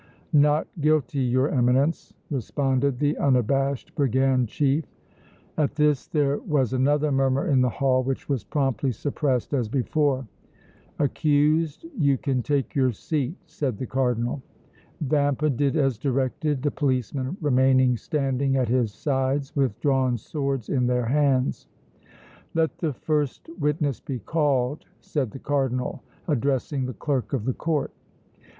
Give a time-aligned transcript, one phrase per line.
[0.33, 4.83] "Not guilty, your Eminence!" responded the unabashed brigand chief.
[5.59, 10.27] At this there was another murmur in the hall which was promptly suppressed as before.
[10.97, 14.41] "Accused, you can take your seat," said the Cardinal.
[15.01, 20.87] Vampa did as directed, the policemen remaining standing at his sides with drawn swords in
[20.87, 21.67] their hands.
[22.55, 27.93] "Let the first witness be called," said the Cardinal, addressing the clerk of the Court.